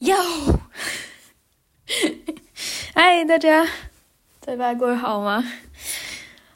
[0.00, 0.14] 哟，
[2.92, 3.66] 嗨， 大家，
[4.42, 5.42] 这礼拜过得好吗？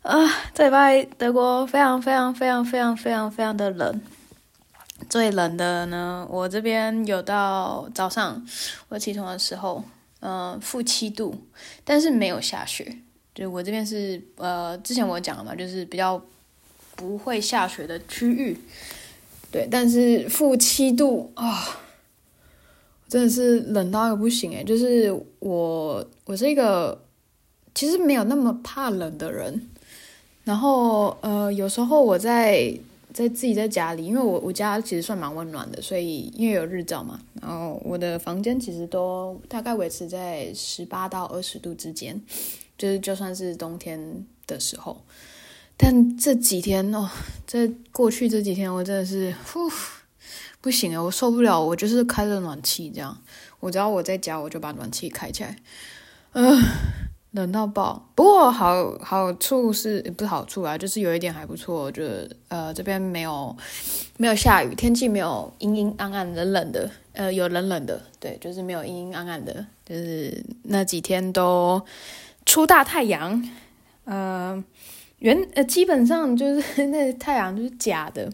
[0.03, 3.99] 啊，这礼拜德国非常非常非常非常非常非常的冷，
[5.09, 8.47] 最冷的呢，我这边有到早上
[8.91, 9.83] 我起床的时候，
[10.21, 11.47] 嗯、呃，负七度，
[11.83, 12.99] 但是没有下雪。
[13.35, 16.23] 就我这边是呃，之前我讲了嘛，就是比较
[16.95, 18.61] 不会下雪的区域，
[19.51, 21.81] 对，但是负七度啊。
[23.11, 26.97] 真的是冷到一个不行诶，就是我，我是一个
[27.75, 29.69] 其实没有那么怕冷的人。
[30.45, 32.73] 然后呃，有时候我在
[33.13, 42.19] 在自己在家里，因为我我家其实算蛮温暖的，所以因为有日照嘛，然后我的房间其实都大概维持在十八到二十度之间，
[42.79, 44.97] 就是就算是冬天的时候。
[45.77, 47.11] 但这几天哦，
[47.45, 49.69] 在过去这几天，我真的是呼。
[50.61, 53.17] 不行啊，我受不了，我就是开着暖气这样。
[53.61, 55.57] 我只要我在家，我就把暖气开起来。
[56.33, 56.63] 嗯、
[57.33, 58.09] 冷到爆。
[58.15, 60.77] 不过好好处是不是好处啊？
[60.77, 63.57] 就是有一点还不错，就是呃这边没有
[64.19, 71.83] 没有下雨，天气没有阴阴暗暗冷冷的，呃有冷冷的，对，就是没有阴阴暗暗的，就是那几天都
[72.45, 73.43] 出大太阳。
[74.05, 74.63] 呃，
[75.19, 78.31] 原呃基本上就是 那太阳就是假的。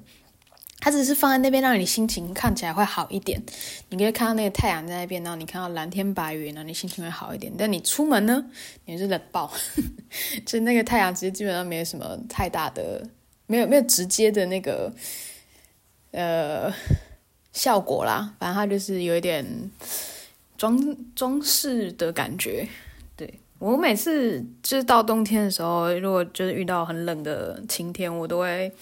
[0.87, 3.43] 它只是放在那边，让你心情看起来会好一点。
[3.89, 7.53] 你可以看到那个太阳在那边，然后你看到蓝天白云，然后你心情会好一点。
[7.59, 8.47] 但你出门呢，
[8.85, 9.53] 你是冷爆，
[10.47, 13.05] 就那个太阳其实基本上没有什么太大的，
[13.49, 14.93] 没有没有直接的那个
[16.13, 16.73] 呃
[17.53, 18.33] 效果啦。
[18.39, 19.45] 反正它就是有一点
[20.57, 20.79] 装
[21.17, 22.65] 装饰的感觉。
[23.17, 28.73] 对，我每次就是到冬天的时候，如果就是遇到很冷的晴天，我都会。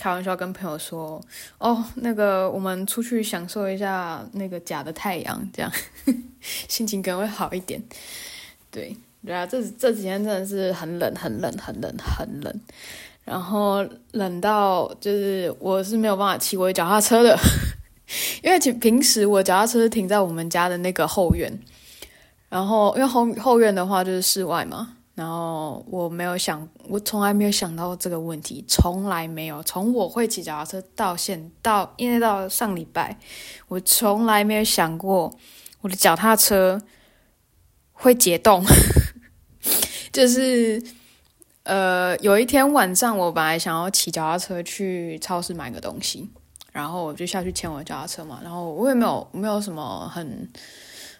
[0.00, 1.22] 开玩笑跟朋友说
[1.60, 5.70] ：“哦，那个我们出去享受一下那个假的太阳，这样
[6.40, 7.78] 心情可能会好一点。”
[8.72, 12.60] 对，对啊，这这几天真的是很冷，很冷，很冷，很冷，
[13.26, 17.38] 然后冷到就是我是没有办法骑我脚踏车的，
[18.42, 21.52] 因为平时我脚踏车是停在我们家的那个后院，
[22.48, 24.96] 然后因为后后院的话就是室外嘛。
[25.20, 29.62] 然后我没有想，我从来没有想到这个问题，从来没有。
[29.64, 33.18] 从我会骑脚踏车到现到，因为到上礼拜，
[33.68, 35.30] 我从来没有想过
[35.82, 36.80] 我的脚踏车
[37.92, 38.64] 会解冻。
[40.10, 40.82] 就是
[41.64, 46.30] 呃，有一天晚上，我本来想要骑脚踏车去超市买个东西，
[46.72, 48.40] 然后我就下去牵我的脚踏车嘛。
[48.42, 50.50] 然后我也没有没有什么很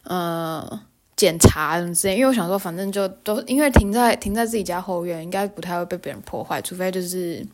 [0.05, 0.81] 呃。
[1.21, 7.47] 检查什么之类，因为我想说，反正就都因为停在停在自己家后院，应该不太会被别人破坏，除非就是，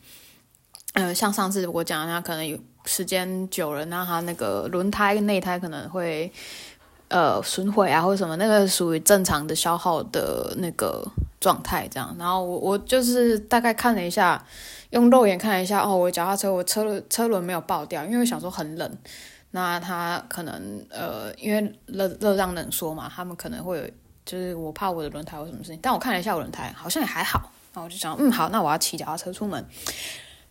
[0.93, 6.32] 呃，像上次我讲的那，可能有时间久了，那它那个轮胎内胎可能会
[7.09, 11.05] 呃损毁啊，或者什么，那个属于正常的消耗的那个
[11.41, 12.15] 状态这样。
[12.21, 14.41] 然后我我就是大概看了一下，
[14.91, 18.97] 用肉眼看了一下，哦，我脚踏车我车轮车轮没有爆掉，因为我想说很冷。
[19.56, 23.84] 那他可能呃，因为热热胀冷缩嘛，他们可能会有，
[24.22, 25.81] 就是我怕我的轮胎有什么事情。
[25.83, 27.50] 但我看了一下我轮胎，好像也还好。
[27.72, 29.67] 然后我就想，嗯，好，那我要骑脚踏车出门。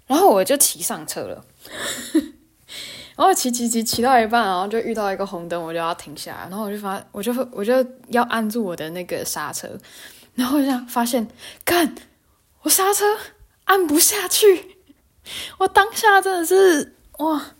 [0.08, 1.46] 然后我就骑上车了，
[3.16, 6.42] 然后骑骑骑骑到一半，然后就遇到一个红灯，我就要停下来。
[6.50, 7.74] 然后我就发，我就我就
[8.08, 9.70] 要按住我的那个刹车，
[10.34, 11.28] 然后我就发现，
[11.64, 11.94] 干，
[12.64, 13.06] 我刹车
[13.66, 14.78] 按不下去。
[15.60, 17.54] 我当下真的是哇！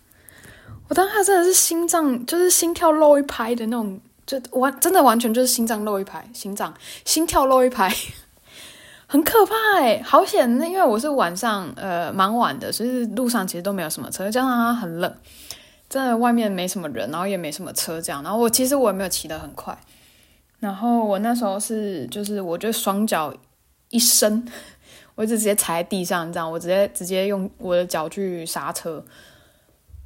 [0.88, 6.72] 我当时真的是心脏，就是心跳漏一拍的那种，就完真的完全就是心脏漏一拍，心脏
[7.04, 7.92] 心跳漏一拍，
[9.08, 10.60] 很可怕哎，好险！
[10.60, 15.12] 那因为我是晚上，呃，蛮晚的，所以路上其实都没有什么车，加上它很冷，
[15.90, 18.22] 真的外面没什么人，然后也没什么车这样。
[18.22, 19.76] 然后我其实我也没有骑得很快，
[20.60, 23.34] 然后我那时候是就是我就双脚
[23.90, 24.48] 一伸，
[25.16, 29.04] 我就直接踩在地上这样，我直接直接用我的脚去刹车。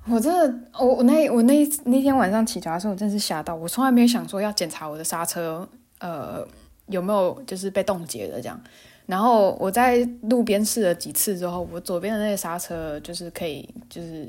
[0.09, 3.55] 我真的，我我那我那那天晚上骑脚踏车，我真是吓到。
[3.55, 5.67] 我从来没有想说要检查我的刹车，
[5.99, 6.45] 呃，
[6.87, 8.59] 有没有就是被冻结的这样。
[9.05, 14.27] 然后我在路边试了几次之后，我左边的那个刹车就是可以，就是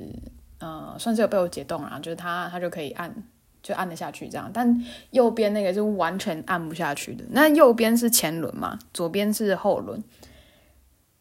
[0.58, 3.14] 呃，算是有被我解冻啊，就是它它就可以按，
[3.62, 4.50] 就按得下去这样。
[4.52, 7.24] 但右边那个是完全按不下去的。
[7.30, 10.02] 那右边是前轮嘛，左边是后轮，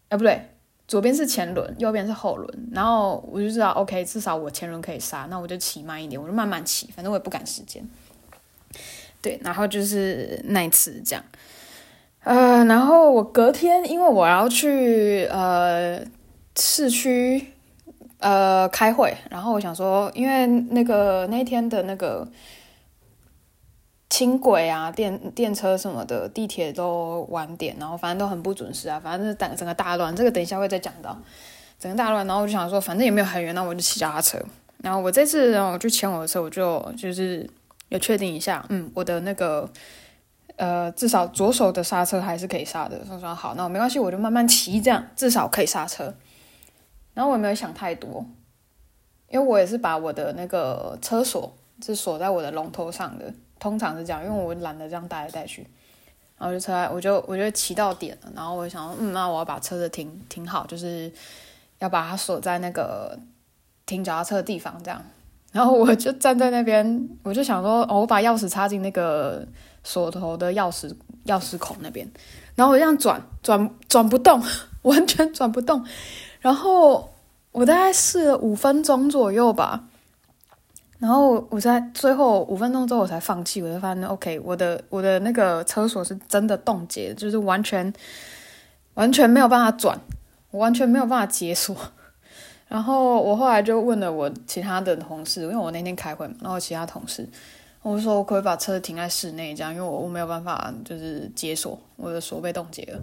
[0.09, 0.49] 啊不对。
[0.89, 7.87] 左边是前轮，右边是后轮，然后我就知道，OK，至少我前轮可以刹，那我就骑慢一点，我就慢慢骑，反正我也不赶时间。
[9.21, 11.23] 对，然后就是那一次这样，
[12.23, 16.01] 呃，然后我隔天，因为我要去呃
[16.55, 17.53] 市区
[18.17, 22.27] 呃开会，然后我想说，因为那个那天的那个
[24.09, 30.15] 轻轨啊、电电车什么的，地铁都晚点，然后反正都很不准时啊，反正是整整个大乱。
[30.15, 31.15] 这个等一下会再讲到，
[31.79, 32.25] 整个大乱。
[32.25, 34.39] 然后我就想说，反正也没有很远，那我就骑脚踏车。
[34.79, 37.47] 然后我这次然后我就牵我的车，我就就是
[37.89, 39.69] 有确定一下，嗯，我的那个
[40.55, 42.99] 呃，至少左手的刹车还是可以刹的。
[43.11, 46.15] 我说好，那我没关系，我就慢慢骑，这样至少可以刹车。
[47.13, 48.25] 然后我也没有想太多，
[49.29, 51.55] 因为我也是把我的那个车锁
[51.85, 53.31] 是锁在我的龙头上的。
[53.59, 55.67] 通常是这样，因为我懒得这样带来带去，
[56.37, 61.11] 然后就车，我就我就骑到点了，然后我想，嗯，那我要把车子停停好，就是
[61.79, 63.19] 要把它锁在那个
[63.85, 65.03] 停脚踏车的地方，这样。
[65.51, 69.45] 然后我就站在那边，我就想说，哦，我把钥匙插进那个
[69.83, 70.95] 锁头的钥匙
[71.25, 72.09] 钥匙孔那边，
[72.55, 74.41] 然后我这样转转转不动，
[74.83, 75.85] 完全转不动。
[76.39, 77.11] 然后
[77.51, 79.88] 我大概试了五分钟左右吧。
[80.99, 87.91] 然后我在最后五分钟之后我才放弃，我就发现 OK，我的我的那个车锁是真的冻结，就是完全
[88.95, 89.97] 完全没有办法转，
[90.51, 91.73] 我完全没有办法解锁。
[92.67, 97.25] 然后我后来就问了我其他的同事，因为我那天开会嘛，然后其他同事
[97.81, 102.99] 我说我可以把车停在室内这样，因为我我没有办法就是解锁，我的锁被冻结了。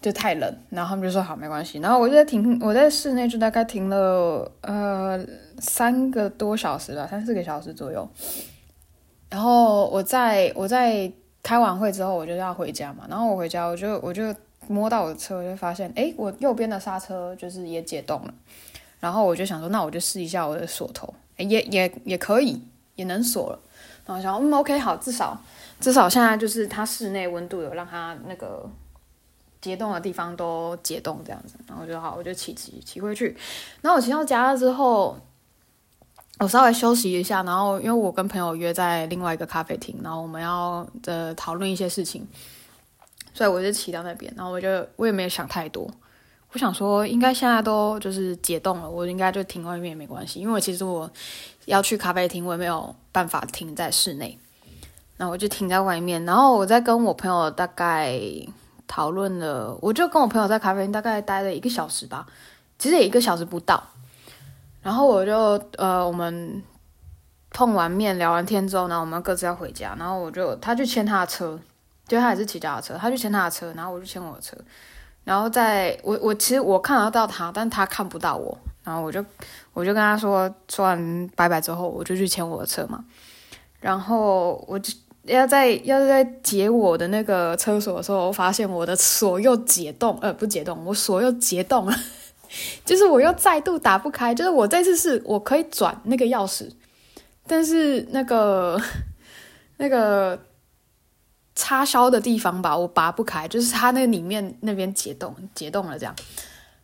[0.00, 1.78] 就太冷，然后他们就说好，没关系。
[1.80, 5.18] 然后我就在停，我在室内就大概停了呃
[5.58, 8.08] 三个多小时吧，三四个小时左右。
[9.28, 11.10] 然后我在我在
[11.42, 13.06] 开完会之后，我就要回家嘛。
[13.10, 14.32] 然后我回家，我就我就
[14.68, 18.32] 摸到我的车，我就发现，诶，我右边的刹车就是也解冻了。
[19.00, 22.62] 然后我就想说，那我就试一下我的锁头，诶也也也可以，
[22.94, 23.58] 也能锁了。
[24.06, 25.36] 然后想，嗯，OK，好，至少
[25.80, 28.64] 至少现在就是它室内温度有让它那个。
[29.60, 33.36] 解冻的地方都解冻这样子，然后就好，我就骑骑骑回去。
[33.80, 35.18] 然后我骑到家了之后，
[36.38, 37.42] 我稍微休息一下。
[37.42, 42.24] 然后因为我跟朋友约在另外一个咖啡厅，然后我们要呃讨论一些事情，
[43.34, 44.32] 所以我就骑到那边。
[44.36, 45.90] 然后我就我也没有想太多，
[46.52, 50.38] 我想说应该现在都就是解冻了，我应该就停外面也没关系。
[50.38, 51.10] 因为其实我
[51.64, 54.38] 要去咖啡厅，我也没有办法停在室内，
[55.16, 56.24] 那我就停在外面。
[56.24, 58.20] 然后我在跟我朋友大概。
[58.88, 62.26] 讨论了，我就跟我朋友在咖啡厅大概待了一个小时吧，
[62.78, 63.80] 其实也一个小时不到。
[64.82, 66.62] 然后我就呃，我们
[67.50, 69.94] 碰完面聊完天之后，然后我们各自要回家。
[69.98, 71.56] 然后我就他去牵他的车，
[72.06, 74.56] 就他也是骑脚踏车，他去牵他的车，然后我就牵我的车。
[75.24, 78.56] 然后在我我其实我看得到他，但他看不到我。
[78.82, 79.22] 然后我就
[79.74, 83.04] 我就跟他说说完拜拜之后，我就去牵我的车嘛。
[83.80, 84.92] 然后我就。
[85.28, 91.94] 要在要在解我的那个车锁的时候，我发现我的锁又解冻，呃，不解冻，我锁又解冻了，
[92.84, 94.34] 就是我又再度打不开。
[94.34, 96.70] 就是我这次是我可以转那个钥匙，
[97.46, 98.80] 但是那个
[99.78, 100.40] 那个
[101.54, 106.14] 插销的地方吧，我拔不开，就是它那里面那边解冻解冻了这样。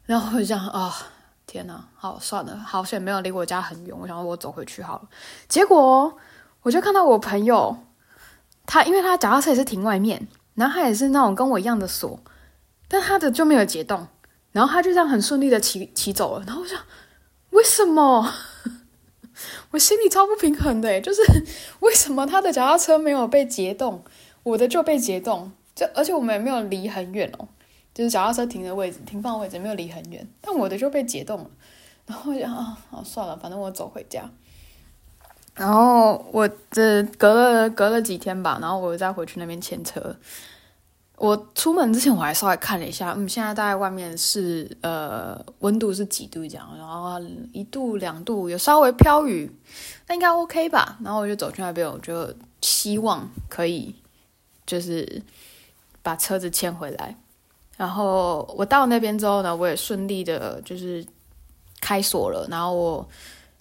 [0.05, 0.93] 然后我就这样啊、哦，
[1.47, 5.09] 天哪，好算了，好险没有离我家很远，我想我走回去好了。
[5.49, 6.17] 结果
[6.63, 7.77] 我就看到我朋友。
[8.67, 12.19] 他因为他脚踏车也是停外面，然后他也是那种跟我一样的锁，
[12.89, 14.07] 但他的就没有解冻，
[14.53, 16.45] 然后他就这样很顺利的骑骑走了。
[16.47, 16.79] 然后我想，
[17.51, 18.33] 为什么？
[19.73, 21.21] 我心里超不平衡的，就是
[21.81, 24.05] 为什么他的脚踏车没有被解冻，
[24.45, 25.51] 我的就被解冻？
[25.75, 27.49] 就而且我们也没有离很远哦，
[27.93, 31.51] 就是脚踏车停的位置、停放位置没有离很远，但我的就被解冻了。
[32.07, 34.31] 然后我想啊，好算了，反正我走回家。
[35.55, 40.15] 然后我这隔了隔了几天吧，然后我再回去那边牵车。
[41.17, 47.21] 我出门之前我还稍微看了一下，嗯，现在大概外面是呃温度是几度这样，然后
[47.53, 49.49] 一度两度有稍微飘雨，
[50.09, 50.99] 那应该 OK 吧。
[51.05, 53.95] 然后我就走去那边，我就希望可以
[54.67, 55.23] 就是
[56.03, 57.17] 把车子牵回来。
[57.77, 61.07] 然后我到那边之后呢，我也顺利的就是
[61.81, 63.09] 开锁了，然后我。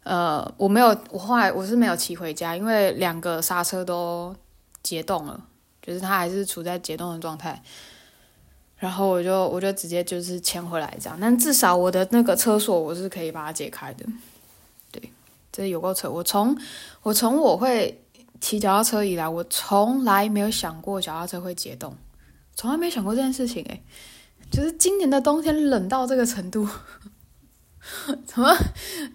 [0.03, 4.35] 呃，我没有，我后来我是没有骑回家，因为两个刹车都
[4.81, 5.39] 解冻了，
[5.81, 7.63] 就是它还是处在解冻的状态。
[8.77, 14.05] 然后我就我就直接就是牵回来这样，但至少我的那个车锁我是可以把它解开的。
[14.91, 15.01] 对，
[15.53, 16.11] 这有够扯！
[16.11, 16.53] 我从
[17.01, 18.03] 我从我会
[18.41, 21.95] 骑脚踏车以来，我从来没有想过脚踏车会解冻，
[22.55, 23.63] 从来没想过这件事情。
[23.63, 23.81] 诶，
[24.51, 26.67] 就是今年的冬天冷到这个程度。
[28.25, 28.55] 怎么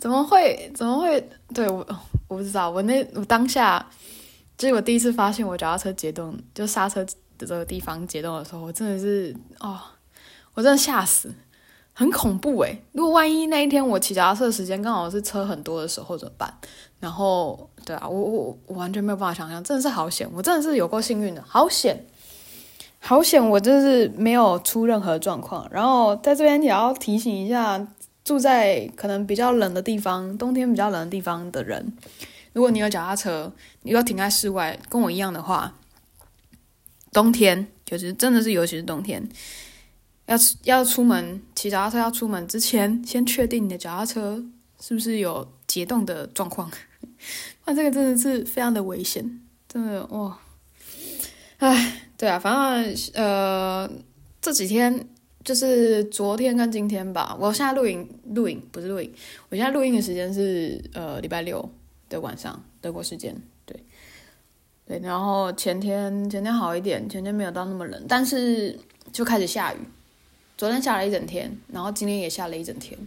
[0.01, 1.29] 怎么会怎么会？
[1.55, 1.87] 对我
[2.29, 2.71] 我不知道。
[2.71, 3.85] 我那我当下
[4.57, 9.79] 就是我第一次发现我脚踏车解冻，就刹车的这个地方解冻的时候，我真的是哦，
[10.55, 11.33] 我真的吓死，
[11.95, 16.53] 很恐怖诶，如果万一那一天我骑脚踏车的时间刚好是车很多的时候怎么办？
[17.01, 22.07] 然后，对啊，我我我完全没有办法想象，真的是好险，我真的是有够幸运的，好险，
[22.99, 25.69] 好险，我真是没有出任何状况。
[25.71, 27.79] 然后在这边也要提醒一下，
[28.29, 31.91] 住在可能比较冷的地方，冬天比较冷的地方的人，
[32.53, 33.51] 如果你有脚踏车，
[33.85, 35.79] 你要停在室外，跟我一样的话，
[37.11, 39.27] 冬天就是真的是尤其是冬天。
[40.27, 44.45] 要要出门骑脚踏车，要出门之前先确定你的脚踏车
[44.79, 46.71] 是不是有结冻的状况，
[47.65, 50.39] 那这个真的是非常的危险，真的哇！
[51.57, 53.91] 哎，对啊，反正呃
[54.43, 55.09] 这几天
[55.49, 59.11] 就是昨天跟今天吧，我现在录影录影不是录影，
[59.49, 61.67] 我现在录音的时间是呃礼拜六
[62.11, 63.75] 的晚上德国时间，对
[64.87, 68.79] 对，然后前天前天好一点，前天没有到那么冷，但是
[69.11, 69.79] 就开始下雨。
[70.59, 72.99] 昨天下了一整天，然后今天也下了一整天，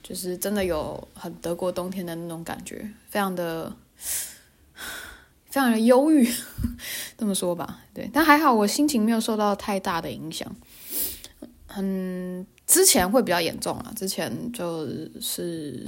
[0.00, 3.74] 就是真的有很德国冬天的那种感觉，非常的
[5.50, 6.24] 非常的忧郁，
[7.18, 7.80] 这么说吧。
[7.92, 10.54] 对，但还好我心情没有受到太大的影响。
[11.76, 14.86] 嗯，之前会比较严重啊，之前就
[15.20, 15.86] 是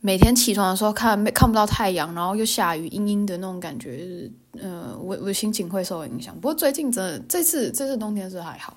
[0.00, 6.34] 每天起床的时候看没看不到太阳，然后又下雨，阴阴的那种感觉，就是呃，我我心情会受影响。
[6.34, 8.76] 不过最近真的这次这次冬天是还好。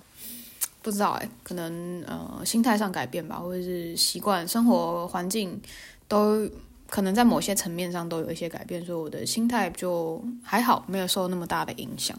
[0.81, 5.61] 不知道哎，可能呃心态上改变吧，或者是习惯生活环境
[6.07, 6.49] 都
[6.87, 12.17] 可能在某些层面上都有一些改变，所以我的心态就还好，没有受那么大的影响。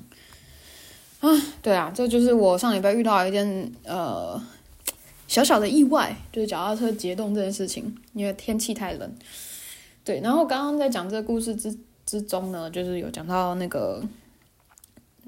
[1.21, 1.29] 啊，
[1.63, 4.41] 对啊，这就是我上礼拜遇到一件呃
[5.29, 9.15] 小小的意外，就是脚踏车结冻这件事情，因为天气太冷。
[10.03, 14.03] 对，然后刚刚在讲这个故事之之中呢，就是有讲到那个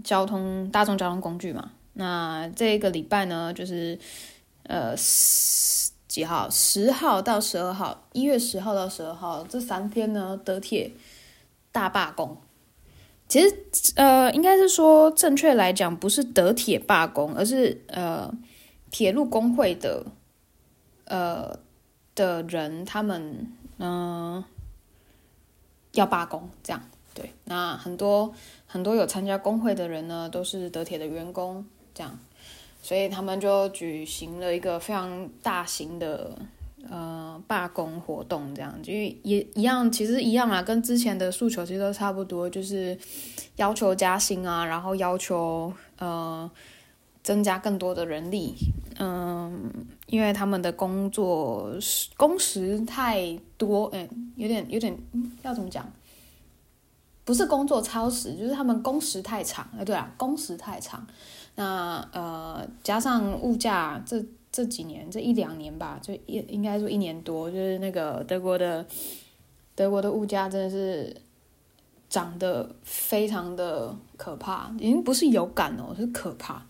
[0.02, 1.70] 交通大众交通工具嘛。
[1.92, 3.99] 那这个礼拜呢，就是
[4.62, 4.96] 呃
[6.08, 10.90] 几号，十号到十二号，一月十号到十二号这三天呢，德铁
[11.70, 12.37] 大罢工。
[13.32, 13.56] 其实
[13.96, 18.30] 呃，应该是说正确来讲，不是德铁罢工，而是呃
[18.90, 20.04] 铁路工会的
[21.06, 21.58] 呃
[22.14, 24.44] 的人，他们嗯、
[25.92, 26.82] 要罢工，这样
[27.14, 27.32] 对。
[27.46, 28.34] 那很多
[28.66, 31.64] 很多有参加工会的人呢，都是德铁的员工。
[31.94, 32.18] 这样，
[32.82, 36.36] 所以他们就举行了一个非常大型的
[36.90, 42.98] 呃罢工活动，这样就也一样，其实一样啊，跟之前的诉求其实都差不多，就是
[43.56, 46.50] 要求加薪啊，然后要求呃
[47.22, 48.54] 增加更多的人力，
[48.98, 49.72] 嗯、
[50.06, 51.72] 因为他们的工作
[52.16, 54.96] 工时太多，哎，有点有点
[55.42, 55.90] 要怎么讲？
[57.24, 61.06] 不是工作超时，就是他们工时太长，哎，对啊，工时太长。
[61.54, 68.87] 那呃，加上物价，这这几年这一两年吧，就应应该说一年多，就是那个德国的
[69.75, 71.16] 德国的物价真的是
[72.09, 76.62] 涨得非常的可怕，已经不是有感哦，是可怕。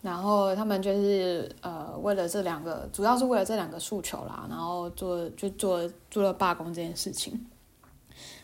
[0.00, 7.46] 然后他们就是呃，为了这两个，主要是为了这两个诉求啦，然后做就做做了罢工这件事情。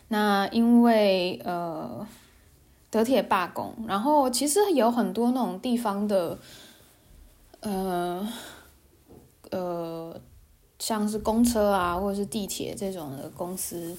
[0.07, 2.07] 那因为呃。
[2.91, 6.39] 德铁罢工，然后其实有很多那种地方的，
[7.65, 8.27] 呃，
[9.49, 10.21] 呃，
[10.77, 13.97] 像是公车啊，或者是地铁这种的公司，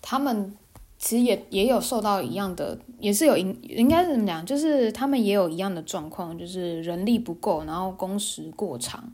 [0.00, 0.56] 他们
[0.98, 9.12] 其实也也有受到一样的，也是有应应该是怎么讲，就是他们也有一样的状况，就是人力不够，然后工时过长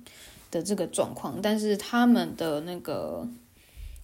[0.51, 3.27] 的这个状况，但是他们的那个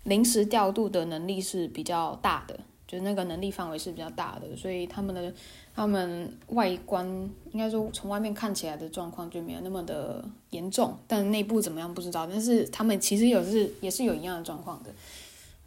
[0.04, 2.58] 临时调度的能力是比较大的。
[2.86, 5.32] 就是那个能力范围是比较大的，所以他们的
[5.76, 7.04] 他们外观
[7.50, 12.26] 应该说从外面看起来的状况就没有那么的严重，但内部怎么样不知道。
[12.26, 14.94] 但是他们其实有是也是有一样的状况的，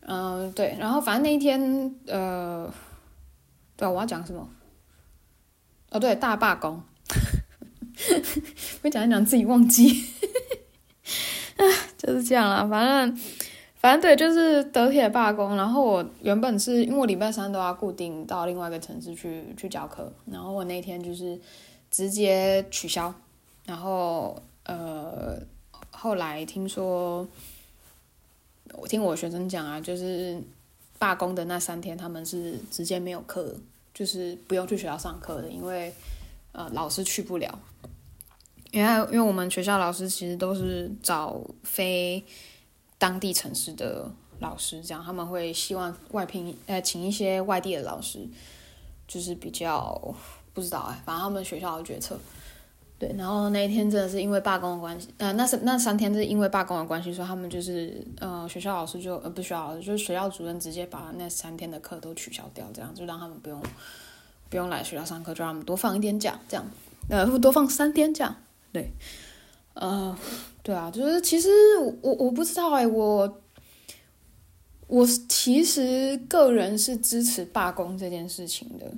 [0.01, 0.77] 嗯、对。
[0.79, 2.73] 然后反正那一天，呃，
[3.75, 4.47] 对，我要讲什么？
[5.91, 6.81] 哦，对，大罢工。
[8.83, 9.89] 我讲一讲自己忘记，
[11.57, 11.63] 啊，
[11.97, 13.19] 就是这样啦，反正。
[13.87, 15.55] 反正对，就是德铁罢工。
[15.55, 21.39] 然后我原本是因为我礼拜三都要固定到另外一个城市去去教课，然后我那天就是
[21.89, 23.13] 直接取消。
[23.65, 25.39] 然后呃，
[25.89, 27.25] 后来听说，
[28.73, 30.37] 我听我学生讲啊，就是
[30.99, 33.55] 罢工的那三天，他们是直接没有课，
[33.93, 35.93] 就是不用去学校上课的，因为
[36.51, 37.57] 呃老师去不了。
[38.71, 42.21] 因为因为我们学校老师其实都是找非。
[42.97, 48.27] 当地城市的老师，这样他们会希望外聘，呃，请一些外地的老师，
[49.07, 50.15] 就是比较
[50.53, 52.19] 不知道哎，反正他们学校的决策。
[52.99, 63.61] 对，然后那一天真的是因为罢工的关系，呃，那是那三天是因为罢工的关系，所以他们就是呃学校老师就呃不需要，就是学校主任直接把那三天的课都取消掉，这样就让他们不用
[64.49, 66.65] 不用来学校上课，就让他们多放一天假，这样
[67.07, 68.35] 呃多放三天假，
[68.73, 68.89] 对，
[69.79, 70.17] 呃
[70.63, 71.49] 对啊，就是其实
[72.01, 73.41] 我我不知道哎、我
[74.87, 78.91] 我其实个人是支持罢工这件事情的。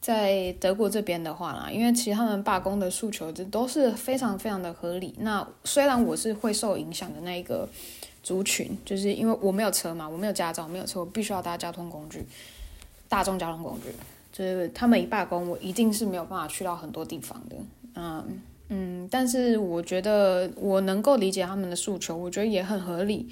[0.00, 5.14] 在德国这边的话啦，因为其实他们罢工的诉求这都是非常非常的合理。
[5.20, 7.66] 那虽然我是会受影响的那一个
[8.22, 12.22] 族群，就是因为我没有车嘛，我没有驾照，没有车，我必须要搭交通工具，
[13.08, 13.94] 大众交通工具。
[14.30, 17.56] 就是他们一罢工，我一定是没有办法去到很多地方的。
[17.94, 23.28] 嗯嗯，但是我觉得我能够理解他们的诉求，我觉得也很合理。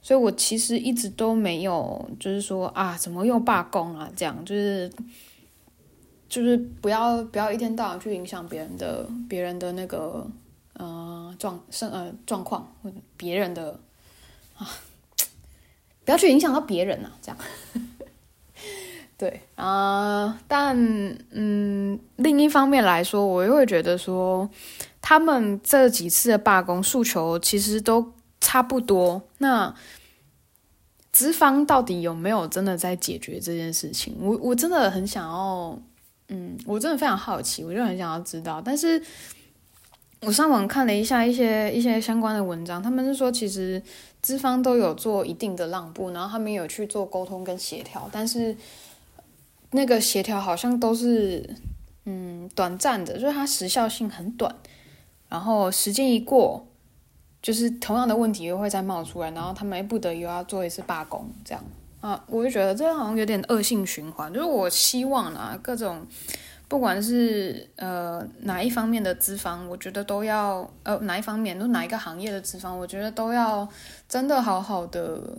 [0.00, 4.10] 所以我其实一直都没有，就是说啊，怎么又罢工啊？
[4.16, 4.90] 这样就是。
[6.28, 10.26] 就是不要不要一天到晚去影响别人的别人的那个
[10.72, 12.74] 呃状生呃状况
[13.18, 13.78] 别人的
[14.56, 14.66] 啊，
[16.06, 17.36] 不要去影响到别人啊，这样
[19.22, 20.76] 对啊、但
[21.30, 24.50] 嗯，另一方面来说，我又会觉得说，
[25.00, 29.22] 他们这几次的罢工诉求其实都差不多。
[29.38, 29.72] 那
[31.12, 34.16] 资方到底有没有真的在解决这件事情？
[34.18, 35.78] 我我真的很想要。
[36.26, 38.60] 嗯，我真的非常好奇，我就很想要知道。
[38.60, 39.00] 但是
[40.22, 43.80] 我上网看了一下一些一些相关的文章，他们是说其实
[44.20, 48.56] 资方都有做一定的让步，然后他们有去做沟通跟协调，但是
[49.72, 51.56] 那个协调好像都是
[52.04, 54.54] 嗯短暂的，就是它时效性很短，
[55.28, 56.66] 然后时间一过，
[57.42, 61.62] 就是同样的问题又会再冒出来，然后他们不得又要做一次罢工，这样。
[62.00, 64.32] 啊，我就觉得这好像有点恶性循环。
[64.32, 66.04] 就是我希望啊，各种
[66.66, 73.68] 不管是呃哪一方面的资方，我觉得都要呃哪一方面，都哪一个行业的资方，我觉得都要
[74.08, 75.38] 真的好好的，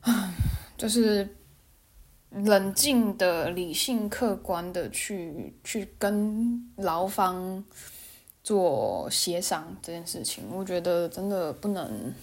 [0.00, 0.32] 啊，
[0.78, 1.28] 就是
[2.30, 7.64] 冷静的、理性、客观的去去跟劳方
[8.42, 10.44] 做协商这件事情。
[10.52, 12.14] 我觉得真的不能。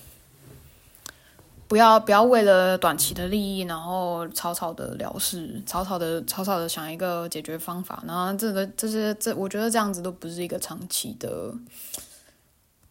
[1.70, 11.54] 不要不要为了短期的利益，然后草草的了事，草草的草草的想一个解决方法，然后这个这些这，我觉得这样子都不是一个长期的，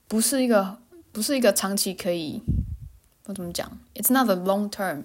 [0.07, 0.77] 不是一个
[1.11, 2.43] 不是一个长期可以，
[3.25, 5.05] 我怎么讲？It's not a long term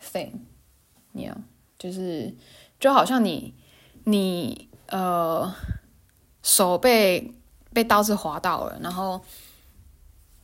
[0.00, 0.34] thing
[1.18, 1.34] thing，yeah，
[1.78, 2.32] 就是
[2.78, 3.54] 就好像你
[4.04, 5.52] 你呃
[6.42, 7.34] 手被
[7.72, 9.20] 被刀子划到了，然后。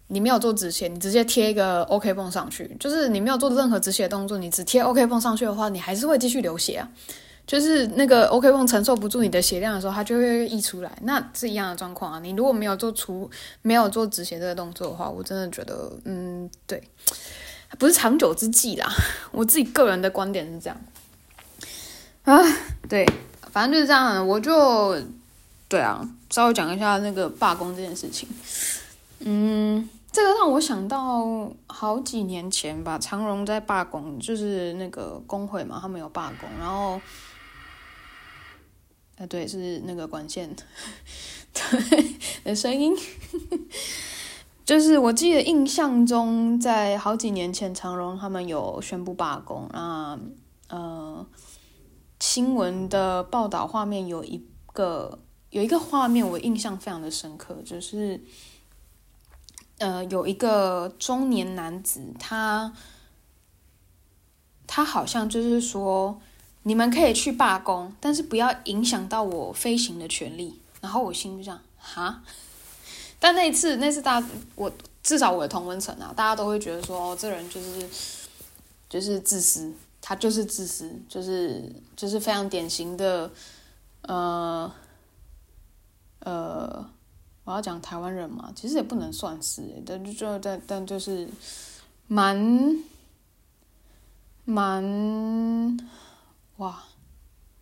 [0.08, 6.88] 你没有做止血，你直接贴一个 OK 绷上去，就是你没有做任何止血动作，你只贴 OK 绷上去的话，你还是会继续流血啊。
[7.46, 12.20] 就是那个 OK 绷承受不住你的血量的时候，它就会溢出来，那是一样的状况啊。
[12.20, 13.28] 你如果没有做出
[13.62, 16.82] 没有做止血这个动作的话，我真的觉得，嗯，对，
[17.78, 18.88] 不是长久之计啦。
[19.32, 20.80] 我自己个人的观点是这样
[22.24, 22.40] 啊，
[22.88, 23.06] 对，
[23.52, 24.96] 反正就是这样，我就
[25.68, 28.28] 对啊，稍微讲一下那个罢工这件事情。
[29.20, 37.00] 嗯，这个让我想到好几年前吧，长荣在罢工，就是那个工会嘛，他们有罢工，然后，
[39.16, 40.54] 呃，对，是那个管线
[41.52, 42.96] 对的声音，
[44.64, 50.18] 就是我记得印象中，在好几年前，长荣他们有宣布罢工，那
[50.68, 51.26] 呃，
[52.18, 55.18] 新闻的报道画面有一个
[55.50, 58.20] 有一个画面，我印象非常的深刻，就是。
[59.78, 62.72] 呃，有一个中年男子，他
[64.68, 66.20] 他好像就是说，
[66.62, 70.60] 你们可以去罢工，但是不要影响到我飞行的权利。
[70.80, 72.22] 然后我心就这样，哈。
[73.18, 74.22] 但那一次，那次大，
[74.54, 74.70] 我
[75.02, 77.88] 至少我的同温层啊，大家都会觉得说，哦，这人就是
[78.88, 83.30] 就是自私，他就是自私，就是就是非常典型的，
[84.02, 84.72] 呃
[86.20, 86.90] 呃。
[87.46, 91.28] 我要讲台湾人嘛，其实也不能算是，但就就但但就是
[92.06, 92.82] 蛮
[94.46, 94.82] 蛮
[96.56, 96.82] 哇，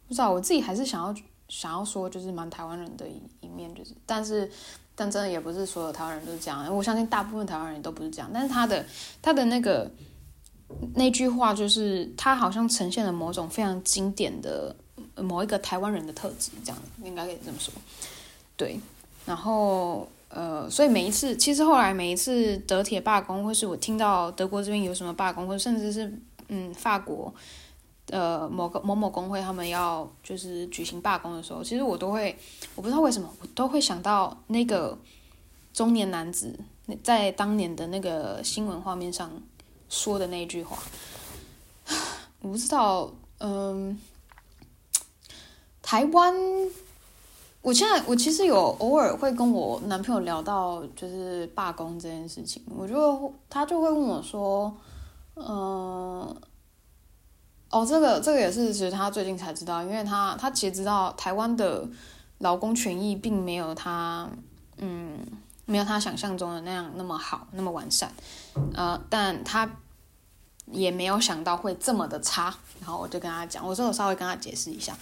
[0.06, 1.12] 不知道我自己还是想要
[1.48, 4.48] 想要说，就是蛮台湾人的一一面，就是但是
[5.02, 8.86] 但真的也不是所有台湾人都是这样，我相信大部分台湾人都不是这样，但是他的
[9.20, 9.90] 他的那个
[10.94, 14.72] 那句话，就是他好像呈现了某种非常经典的
[15.16, 17.74] 某一个台湾人的特质，这样应该可以这么说，
[18.56, 18.78] 对。
[19.26, 27.34] 然后，呃，所以每一次，其实后来每一次德铁罢工，或是我听到德国这边有什么罢工，或者甚至是嗯法国
[28.12, 32.38] 呃某个某某工会他们要就是举行罢工的时候，其实我都会，
[32.74, 34.96] 我不知道为什么，我都会想到那个
[35.72, 36.54] 中年男子
[37.02, 39.30] 在当年的那个新闻画面上
[39.88, 40.76] 说的那句话。
[42.42, 43.98] 我不知道，嗯，
[45.80, 46.34] 台湾，
[47.62, 54.74] 我现在我其实有偶尔会跟我男朋友聊到就是罢工这件事情，我就他就会问我说，
[55.36, 56.36] 嗯，
[57.72, 61.88] 哦，这个这个也是其实他最近才知道，因为他他其实知道台湾的
[62.38, 64.28] 劳工权益并没有他
[64.76, 65.18] 嗯
[65.64, 68.12] 没有他想象中的那样那么好那么完善，
[68.74, 69.68] 呃，但他。
[70.70, 72.44] 也没有想到会这么的差，
[72.80, 74.96] 然后我就跟他讲，我说我稍微跟他解释一下，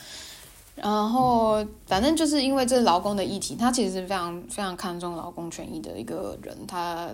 [0.75, 7.11] 然后反正就是因为这劳工的议题，他其实是非常非常看重劳工权益的一个人，他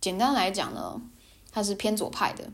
[0.00, 1.00] 简单来讲呢，
[1.52, 2.44] 他是偏左派的，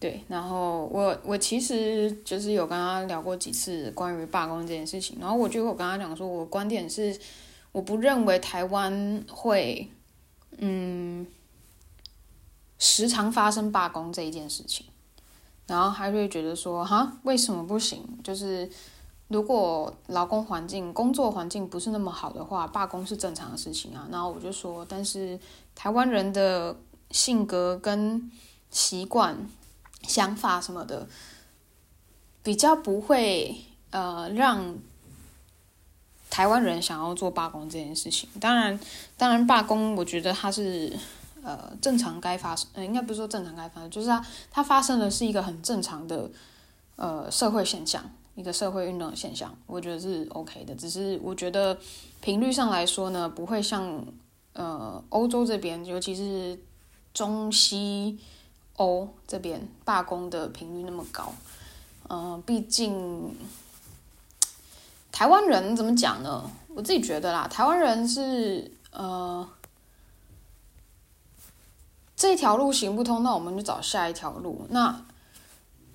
[0.00, 7.18] 对，然后我我其实就是有跟他聊过几次关于罢工这件事情，然后我就我跟他讲说，我观点是，
[7.72, 9.88] 我不认为台湾会，
[10.58, 11.26] 嗯。
[12.80, 14.86] 时常发生罢工这一件事情，
[15.66, 18.00] 然后还会觉得说，哈，为什么不行？
[18.22, 18.70] 就是
[19.26, 24.06] 如果劳工环境、工作环境不是那么好的话，罢工是正常的事情啊。
[24.12, 25.36] 然后我就说，但是
[25.74, 26.76] 台湾人的
[27.10, 28.30] 性格跟
[28.70, 29.36] 习惯、
[30.02, 31.08] 想法什么的，
[32.42, 33.56] 比较不会
[33.90, 34.76] 呃让
[36.30, 38.28] 台湾人想要做罢工这件事情。
[38.40, 38.78] 当然，
[39.16, 40.96] 当然罢工，我觉得它是。
[41.40, 46.28] 呃，正常该发生，呃，应该不是说正常该发生，就是它它发生的是一个很正常的
[46.96, 50.74] 呃社会现象，一个社会运动的现象，我觉得是 OK 的。
[50.74, 51.78] 只是我觉得
[52.20, 54.04] 频率上来说呢，不会像
[54.52, 56.58] 呃欧洲这边，尤其是
[57.14, 58.18] 中西
[58.78, 61.32] 欧这边罢工的频率那么高。
[62.08, 63.36] 嗯、毕竟
[65.12, 66.50] 台湾人怎么讲呢？
[66.74, 69.48] 我自己觉得啦，台湾人是呃。
[72.20, 74.66] 这条路行不通，那我们就找下一条路。
[74.70, 75.04] 那，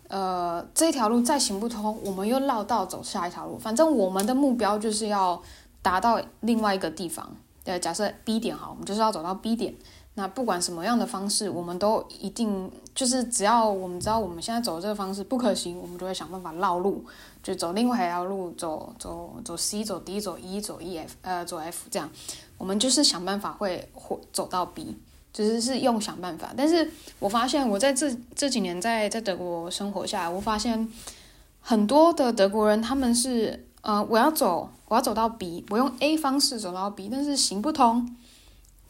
[0.08, 3.60] 呃，这条路再行不通，我们又绕道走下一条路。
[3.60, 5.43] 反正我们的目标就是要
[5.82, 7.30] 达到另外一个地方。
[7.65, 9.76] 对，假设 B 点好，我们就是要走到 B 点。
[10.15, 17.04] 那不管什么样的方式，我们都一定就是只要我们知道我们现在走的这个方式不可行，我们就会想办法绕路，
[17.41, 22.10] 就走另外一条路，走走走 C，走 D，走 E，走 E F，呃，走 F 这样。
[22.58, 24.95] 我们就是想办法会会走到 B。
[25.34, 30.88] 只是是用想办法，但是我发现我在这这几年在在德国生活下来，我发现
[31.60, 38.15] 很多的德国人他们是呃，我要走，我要走到 B，我用 A 方式走到 B，但是行不通，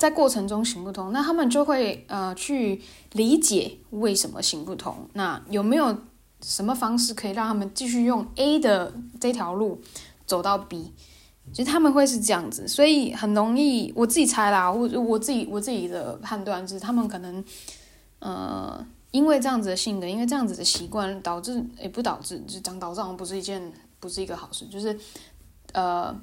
[0.04, 2.82] 在过程中行不通，那他们就会呃去
[3.14, 5.98] 理解为什么行不通，那有没有
[6.42, 9.80] 什么方式可以让他们继续用 A 的这条路
[10.26, 10.92] 走到 B？
[11.54, 17.42] 其实他们会是这样子，所以很容易，我自己猜啦，我我自己我自己的判断是，他们可能，
[18.20, 25.00] 呃，因为这样子的性格，因为这样子的习惯，导致也不导致，就讲导致好像不是一件不是一个好事，就是，
[25.72, 26.14] 呃，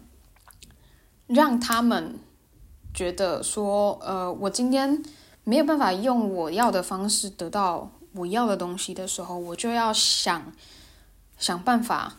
[1.29, 2.19] 让他们
[2.95, 5.03] 觉得说，呃，我今天
[5.45, 10.53] 没有办法用我要的方式得到我要的东西的时候，我就要想
[11.39, 12.17] 想办法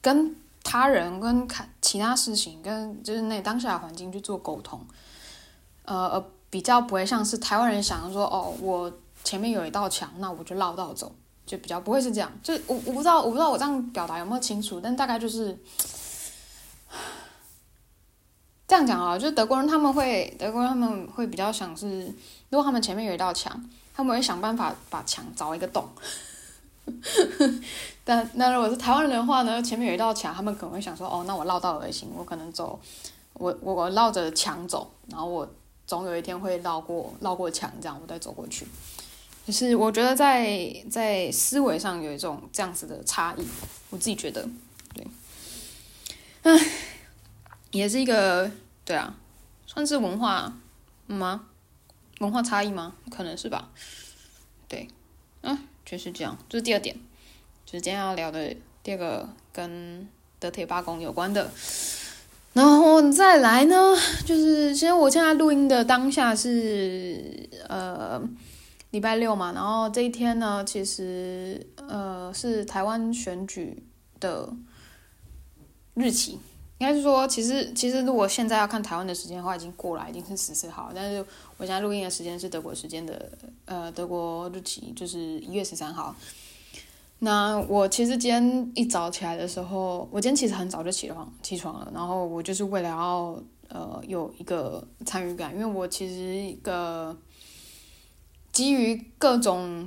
[0.00, 0.36] 跟。
[0.62, 4.78] 他人跟看其他事情，跟就是那当下的环境去做沟通，
[5.84, 8.92] 呃，比较不会像是台湾人想说，哦，我
[9.24, 11.10] 前面有一道墙，那我就绕道走，
[11.46, 12.30] 就比较不会是这样。
[12.42, 15.58] 就我我不知道，我不知道我这样表达有没有清楚，但大概就是
[18.70, 19.18] 这样讲啊。
[19.18, 22.06] 就德国人他们会，德国人他们会比较想是，
[22.50, 25.88] 如果他们前面有一道墙，他们会想办法把墙凿一个洞。
[28.04, 29.60] 但那如果是台湾人的话呢？
[29.60, 32.78] 前面有一道墙，他们可能会想说：“哦，那我绕道而行，我可能走，
[33.32, 35.48] 我我我绕着墙走，然后我
[35.86, 38.66] 总有一天会绕过绕过墙，这样我再走过去。”
[39.46, 43.44] 就是我觉得在在思维上有一种这样子的差异，
[43.90, 44.46] 我自己觉得，
[44.94, 45.06] 对，
[46.42, 46.60] 唉，
[47.70, 48.50] 也是一个
[48.84, 49.14] 对啊，
[49.66, 50.52] 算是文化
[51.06, 51.46] 吗？
[52.20, 52.94] 文化差异吗？
[53.10, 53.70] 可能是吧，
[54.68, 54.88] 对，
[55.42, 55.58] 嗯。
[55.82, 56.94] 就是这样，这是第二点，
[57.66, 60.06] 就是今天要聊的第二个跟
[60.38, 61.50] 德铁罢工有关的。
[62.52, 68.22] 然后再来呢，就是其实我现在录音的当下是呃
[68.90, 73.82] 礼拜六嘛，然后这一天呢，其实呃是台湾选举
[74.20, 74.52] 的
[75.94, 76.38] 日期。
[76.80, 80.90] 应该是说，其实其实如果现在要看台湾的时间的话，已经过了，已经是十四号。
[80.94, 81.22] 但是
[81.58, 83.30] 我现在录音的时间是德国时间的，
[83.66, 86.16] 呃，德国日期就是一月十三号。
[87.18, 93.38] 那我其实今天一早起来的时候，我今天其实很早就起床起床了，然后我就是为了要
[93.68, 97.14] 呃有一个参与感，因为我其实一个
[98.52, 99.86] 基于各种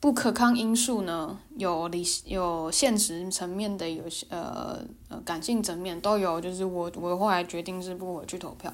[0.00, 8.72] 不可抗因素呢，有理有现实层面的，有呃呃感性层面都有，就是我我后来决定是不回去投票，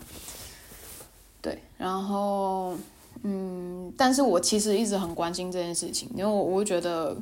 [1.42, 2.74] 对，然后
[3.22, 7.16] 嗯，但是我其实一直很关心这件事情，因为我我觉得。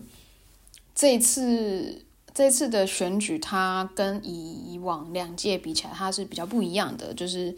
[0.97, 7.12] 这次这次的选举，它跟以往两届比起来，它是比较不一样的。
[7.14, 7.53] 就是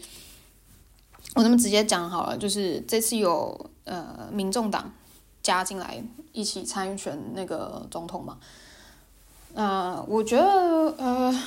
[1.35, 4.91] 我这么直接讲好了，就是这次有呃民众党
[5.47, 8.37] 加进来一起参与选那个总统嘛。
[9.53, 10.43] 呃，我觉得
[10.97, 11.43] 呃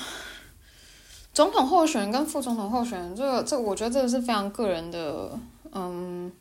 [1.35, 5.39] 总统候选人跟副总统候选人，这个这我觉得这个是非常个人的，
[5.73, 6.33] 嗯。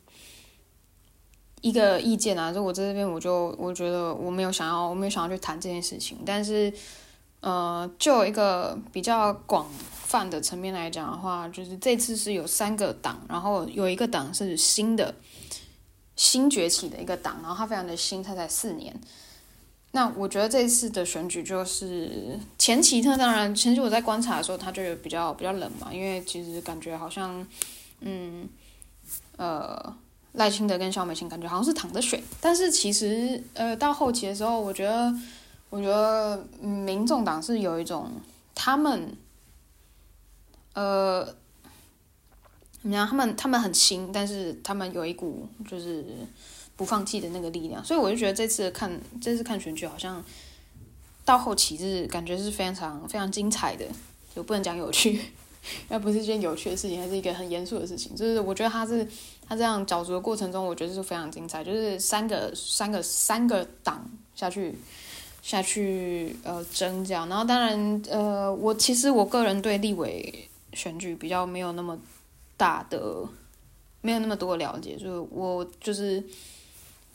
[1.62, 6.17] 一个意见啊，就我在这边，我就我觉得我没有想要，我没有想要去谈这件事情。
[6.26, 6.72] 但是，
[7.41, 9.67] 呃，就一个比较广
[10.06, 15.13] 泛的层面来讲的话，就是这次是有三个党，然后有一个党是新的、
[16.19, 18.93] 新崛起的一个党，然后它非常的新，它才四年。
[19.91, 27.47] 那我觉得这次的选举就是前期，他当然前期我在观察的时候，它就有比较比较冷嘛，因为其实感觉好像，
[28.01, 28.49] 嗯，
[29.38, 29.95] 呃。
[30.34, 35.12] 赖清德跟萧美琴感觉好像是躺着选，但是其实呃到后期的时候，我觉得
[35.71, 38.12] 我觉得民众党是有一种
[38.53, 39.12] 他们
[40.73, 41.27] 呃
[42.81, 46.05] 怎么样，他们他们很新，但是他们有一股就是
[46.75, 50.23] 不放弃的那个力量，所以我就觉得这次看这次看选举好像
[51.25, 53.85] 到后期是感觉是非常非常精彩的，
[54.35, 55.19] 就不能讲有趣。
[55.89, 58.15] 要不是一件有趣的事情，还是一个很严肃的事情。
[58.15, 59.05] 就是我觉得他是
[59.45, 61.61] 他这样角逐的过程中，我觉得是非常精彩。
[61.61, 64.73] 就是三个三个三个党下去
[65.43, 71.99] 下去呃争这样，然后当然呃我其实我个人对立委选举比较没有那么
[72.60, 73.26] 大的
[74.02, 76.22] 没有那么多了解，就是我就是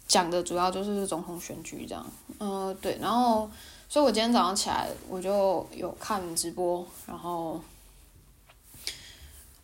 [0.09, 2.05] 讲的主要就是总统选举这样。
[2.39, 3.49] 呃对，然后
[3.89, 7.61] 所以我今天早上起来我就有看直播，然后。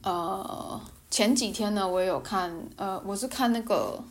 [0.03, 4.03] 呃，前几天呢，我也有看，呃，我是看那个，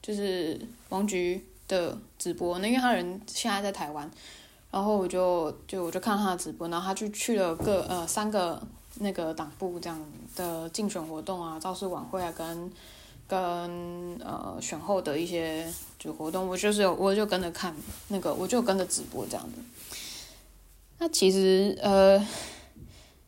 [0.00, 0.58] 就是
[0.88, 4.10] 王菊的直播，那因为他人现在在台湾，
[4.70, 8.58] 然后我就就我就看他的直播，然后他就去了各呃三个
[9.00, 10.00] 那个党部这样
[10.36, 12.72] 的竞选活动啊、造势晚会啊，跟
[13.26, 13.38] 跟
[14.24, 17.74] 呃选后的一些就活动，我就是有我就跟着看
[18.08, 19.58] 那个，我就跟着直播这样子。
[20.98, 22.24] 那其实呃，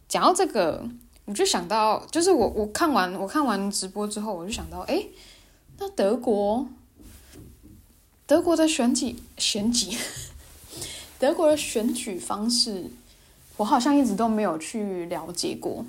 [0.08, 0.84] 讲到这个。
[1.28, 5.10] 我就想到，就是我我看完我看完直播之后，我就想到，诶，
[5.76, 6.68] 那德国，
[8.28, 9.98] 德国的选举选举，
[11.18, 12.84] 德国的选举方式，
[13.56, 15.84] 我好像一直都没有去了解过。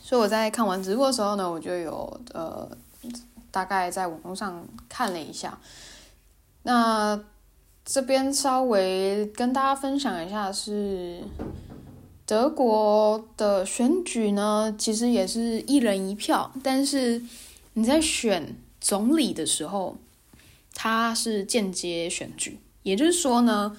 [0.00, 2.68] 所以我在看完直播的时候呢，我就有呃
[3.50, 5.58] 大概在网络上看了一下。
[6.62, 7.20] 那
[7.84, 11.22] 这边稍微跟大家分享一下是。
[12.28, 17.22] 德国的选举呢，其实也是一人一票，但是
[17.74, 19.96] 你在选总理的时候，
[20.74, 23.76] 它是间接选举，也就是说呢，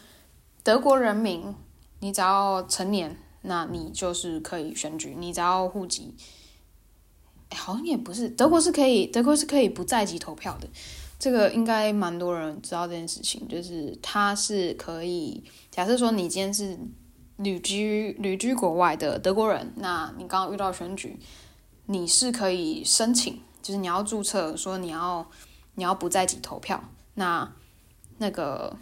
[0.63, 1.53] 德国人民，
[1.99, 6.13] 你只要成年，那你就是可以选举，你只要户籍，
[7.55, 10.67] 好像也不是，德国是可以，德国是可以不在籍投票的，
[11.17, 16.77] 这个应该蛮多人知道这件事情，就是它是可以，假设说你今天是。
[17.37, 21.19] 旅居旅居国外的德国人，那你刚刚遇到选举，
[21.85, 25.29] 你是可以申请，就是你要注册说你要
[25.75, 26.83] 你要不在籍投票，
[27.13, 27.53] 那
[28.17, 28.75] 那个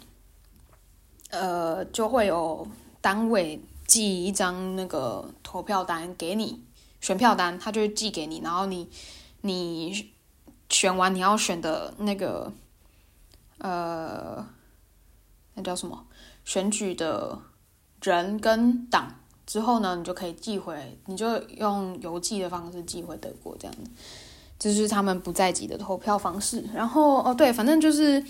[1.28, 2.66] 呃就会有
[3.06, 6.60] 单位寄一张那个投票单给你，
[7.00, 8.88] 选票单他就寄给你，然后你
[9.42, 10.10] 你
[10.68, 12.52] 选完你要选的那个
[13.58, 14.44] 呃
[15.54, 16.04] 那叫什么
[16.44, 17.38] 选举的。
[18.02, 19.12] 人跟党
[19.46, 23.90] 之后呢，你就可以寄回，你就用邮寄的方式寄回德国，这样子，
[24.56, 26.64] 这是他们不在籍的投票方式。
[26.72, 28.22] 然后哦，对，反正就是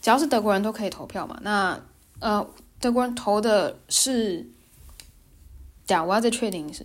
[0.00, 1.38] 只要是德国人都可以投票嘛。
[1.42, 1.78] 那
[2.18, 2.44] 呃，
[2.82, 4.50] 德国人投的是，
[5.84, 6.84] 假我要再确定一次。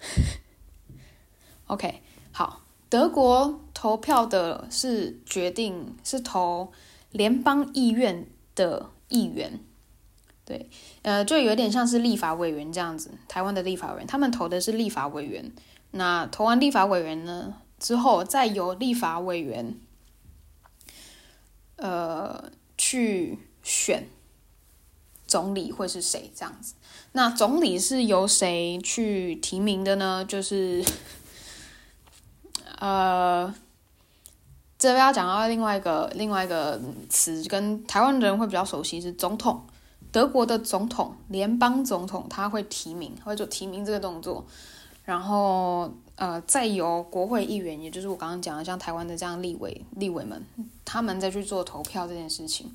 [1.68, 6.72] OK，好，德国投票的是决定是投
[7.12, 9.60] 联邦议院的议员。
[10.44, 10.68] 对，
[11.02, 13.12] 呃，就有点像是立法委员这样子。
[13.28, 15.52] 台湾的立法委员，他们投的是立法委员。
[15.92, 19.78] 那投完立法委员呢之后，再由立法委员，
[21.76, 24.08] 呃，去选
[25.26, 26.74] 总理会是谁这样子。
[27.12, 30.24] 那总理是由谁去提名的呢？
[30.24, 30.84] 就是
[32.78, 33.54] 呃，
[34.78, 39.66] 这边要讲到另外一个另外一个词，跟台湾人会比较熟悉是总统。
[40.12, 44.46] 德国的总统，联邦总统，他会提名，会做提名这个动作，
[45.04, 50.42] 然后呃，再由国会议员，也就是我刚刚讲的，像台湾的这样立委、立委们，
[50.86, 52.70] 他们再去做投票这件事情。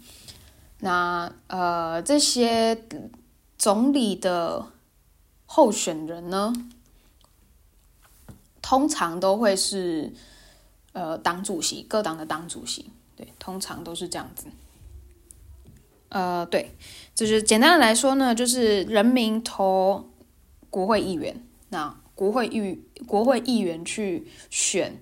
[0.82, 2.86] 那呃，这些
[3.58, 4.68] 总理的
[5.46, 6.52] 候选人呢，
[8.62, 10.12] 通常都会是
[10.94, 14.48] 呃党主席，各党的党主席，对，通常都是这样子。
[16.10, 16.76] 呃，对，
[17.14, 20.10] 就是简单的来说呢，就是人民投
[20.70, 25.02] 国会议员，那国会议国会议员去选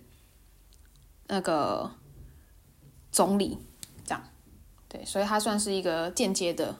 [1.27, 1.91] 那个
[3.11, 3.57] 总理，
[4.89, 6.75] 对，所以他算是一个间接的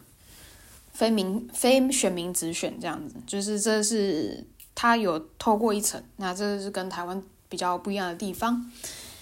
[0.92, 4.44] 非民非选民直选这样子，就是这是
[4.76, 8.70] 他有透过一层，那这是跟台湾比较不一样的地方。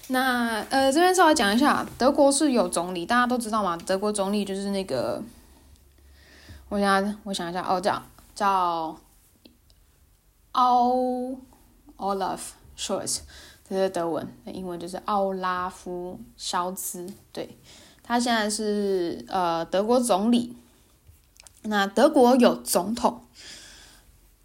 [0.07, 3.75] 那呃，这边稍微讲一下，德国是有总理，大家都知道嘛。
[3.75, 5.21] 德国总理就是那个，
[6.69, 8.01] 我想我想一下，哦，叫
[8.33, 8.97] 叫
[10.53, 10.95] 奥
[11.97, 13.21] 奥拉夫·肖兹，
[13.67, 17.11] 这是德文，那英文就是奥拉夫·肖兹。
[17.33, 17.57] 对，
[18.07, 20.55] 他现在是呃德国总理。
[21.63, 23.25] 那德国有总统，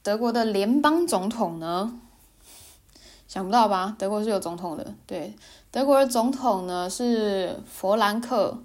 [0.03, 1.97] 德国的联邦总统呢？
[3.29, 3.95] 想不到吧？
[3.97, 5.37] 德国是有总统的，对，
[5.71, 8.59] 德国的总统呢是弗兰克·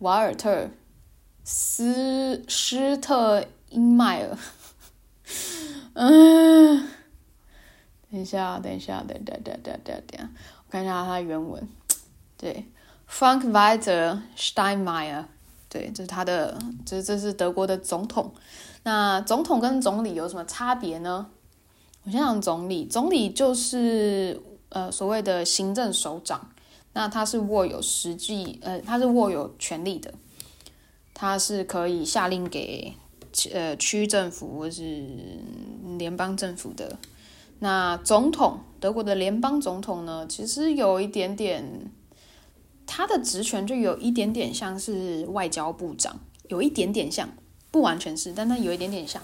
[0.00, 0.68] 瓦尔特
[1.42, 4.36] 斯施特因迈尔。
[5.94, 6.88] 嗯，
[8.10, 10.28] 等一下，等一下，等下等等等等下，
[10.66, 11.66] 我看一下他的原文。
[12.36, 12.66] 对
[13.10, 15.24] ，Frank-Walter Steinmeier，
[15.68, 18.32] 对，这是他的，这这是德国的总统。
[18.82, 21.26] 那总统跟总理有什么差别呢？
[22.04, 26.50] 我先讲总理，总理就是呃所谓的行政首长，
[26.92, 30.12] 那他是握有实际呃他是握有权力的，
[31.14, 32.92] 他是可以下令给
[33.54, 35.02] 呃区政府或是
[35.96, 36.98] 联邦政府的。
[37.60, 41.90] 那总统，德国的联邦总统呢，其实有一点点，
[42.86, 46.18] 他的职权就有一点点像是外交部长，
[46.48, 47.28] 有一点点像，
[47.70, 49.22] 不完全是，但他有一点点像。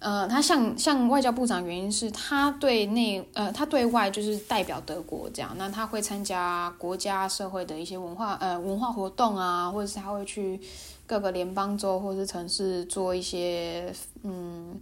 [0.00, 5.54] 呃，他像像外交部长，原因是他对内呃，他对外就是代表德国这样。
[5.56, 10.60] 那他会参加国家社会的一些文化呃文化活动啊，或者是他会去
[11.06, 13.90] 各个联邦州或者是城市做一些
[14.24, 14.78] 嗯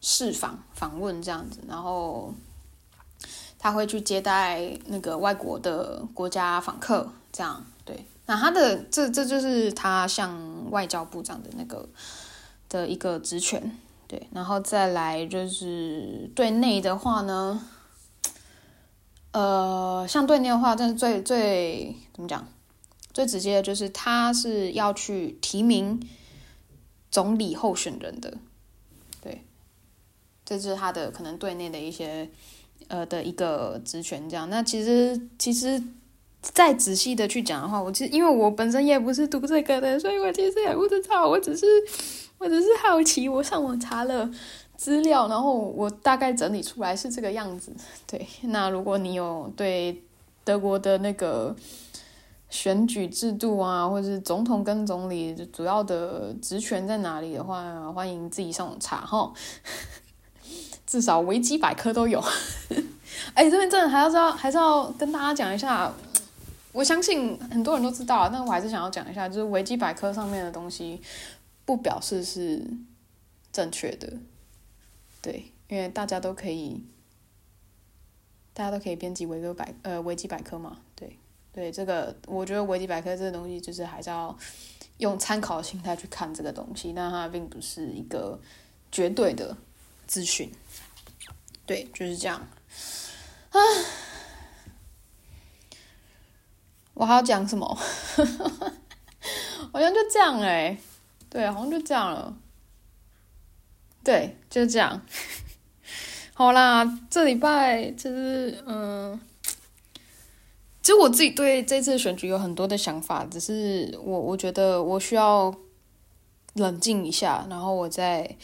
[0.00, 1.58] 市访访问这样子。
[1.66, 2.32] 然后
[3.58, 7.64] 他会去接待那个外国的国家访客这样。
[7.84, 11.88] 对，那他的这这就是他像外交部长的那个
[12.68, 13.76] 的一个职权。
[14.06, 17.62] 对，然后再来就是对内的话呢，
[19.32, 22.48] 呃，像对内的话，但是最最怎么讲？
[23.12, 26.00] 最直接的就是他是要去提名
[27.10, 28.32] 总理候选人的，
[29.20, 29.44] 对，
[30.44, 32.30] 这是他的可能对内的一些
[32.88, 34.28] 呃的一个职权。
[34.28, 35.82] 这样，那其实其实
[36.42, 41.66] 再仔细的去讲的话，我其实因为我本身也不是读这个的，所以我其实也不知道，我只是。
[42.40, 44.30] 我只是好奇，我上网查了
[44.76, 47.72] 资料，然后我大概整理出来是这个样子。
[48.06, 50.04] 对，那如果你有对
[50.44, 51.56] 德国的那个
[52.48, 59.32] 选举制度啊，或者是总统跟总理主要的职权在哪里的话，欢迎自己上网查哈。
[60.88, 62.18] 至少维基百科都有。
[63.34, 65.92] 哎，这边真的还要知道，还是要跟大家讲一下。
[66.72, 71.00] 我相信很多人都知道，但我还是想要讲一下，就是维基百科上面的东西。
[71.64, 72.64] 不表示是
[73.52, 74.10] 正确的，
[75.20, 76.82] 对，因为大家都可以，
[78.54, 81.18] 大家都可以编辑维基百呃维基百科嘛，对，
[81.52, 84.34] 对，这个我觉得维基百科这个东西就是还是要
[84.96, 88.40] 用参考的心态去看这个东西，但它并不是一个
[88.90, 89.54] 绝对的
[90.06, 90.50] 资讯，
[91.68, 92.40] 对，就是这样，
[93.50, 93.60] 啊，
[96.94, 97.68] 我还要讲什么？
[99.70, 100.78] 好像就这样哎、
[101.28, 102.34] 对，好像就这样了。
[104.02, 105.02] 对，就这样。
[106.32, 109.20] 好啦，这礼拜其实，嗯，
[110.80, 115.54] 其实我自己对这次选举有很多的想法，只是我我觉得我需要
[116.54, 118.34] 冷静一下，然后我再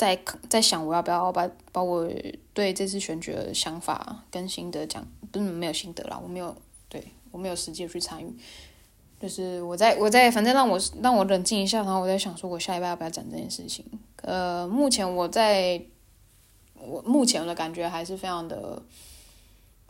[0.00, 2.08] 在在想我要不要把把我
[2.54, 6.56] 对这次选举的想法跟心得讲，不是没有心得啦，我没有，
[6.88, 8.34] 对，我没有实际去参与。
[9.20, 13.84] 就是我在我在反正让我让我冷静一下，然后我在想说，我下礼拜要不要讲这件事情？
[14.22, 15.78] 呃，目前我在，
[16.78, 18.82] 我目前的感觉还是非常的，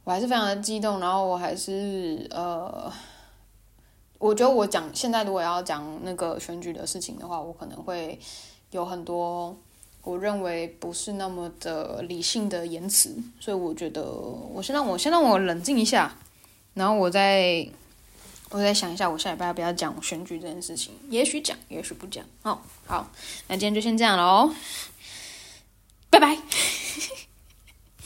[0.02, 2.92] 我还是非常的激动，然后我还是呃，
[4.18, 8.18] 我觉得我讲现在如果要讲那个选举的事情的话，我可能会
[8.72, 9.56] 有很多
[10.02, 16.16] 我认为不是那么的理性的言辞，所以我觉得我先让我先让我冷静一下，
[16.74, 17.68] 然后我再。
[18.52, 20.92] 我再想一下，我下礼拜要不要讲选举这件事情？
[21.08, 22.24] 也许讲，也许不讲。
[22.42, 23.08] 哦，好，
[23.46, 24.52] 那今天就先这样了哦，
[26.10, 26.36] 拜拜。